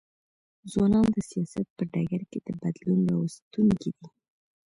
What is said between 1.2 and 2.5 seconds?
سیاست په ډګر کي د